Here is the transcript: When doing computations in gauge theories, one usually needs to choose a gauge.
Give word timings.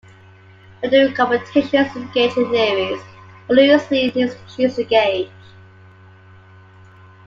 When 0.79 0.89
doing 0.89 1.13
computations 1.13 1.95
in 1.95 2.09
gauge 2.11 2.33
theories, 2.33 2.99
one 3.45 3.59
usually 3.59 4.09
needs 4.15 4.33
to 4.33 4.55
choose 4.57 4.79
a 4.79 4.83
gauge. 4.83 5.29